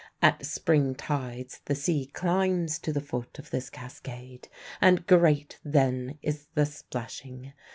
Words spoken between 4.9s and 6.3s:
great then